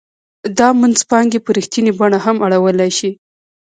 [0.57, 3.09] دا منځپانګې په رښتینې بڼه هم اړولای شي